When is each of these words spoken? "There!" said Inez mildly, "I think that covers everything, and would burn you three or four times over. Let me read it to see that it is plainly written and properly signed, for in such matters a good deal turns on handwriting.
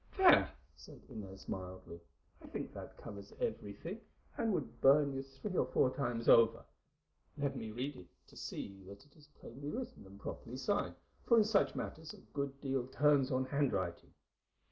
"There!" 0.17 0.49
said 0.75 1.03
Inez 1.09 1.47
mildly, 1.47 1.99
"I 2.41 2.47
think 2.47 2.73
that 2.73 2.97
covers 2.97 3.33
everything, 3.39 4.01
and 4.35 4.51
would 4.51 4.81
burn 4.81 5.13
you 5.13 5.21
three 5.21 5.55
or 5.55 5.67
four 5.67 5.95
times 5.95 6.27
over. 6.27 6.65
Let 7.37 7.55
me 7.55 7.69
read 7.69 7.95
it 7.97 8.07
to 8.29 8.35
see 8.35 8.81
that 8.87 9.05
it 9.05 9.15
is 9.15 9.27
plainly 9.39 9.69
written 9.69 10.07
and 10.07 10.19
properly 10.19 10.57
signed, 10.57 10.95
for 11.27 11.37
in 11.37 11.43
such 11.43 11.75
matters 11.75 12.15
a 12.15 12.21
good 12.33 12.59
deal 12.61 12.87
turns 12.87 13.31
on 13.31 13.45
handwriting. 13.45 14.15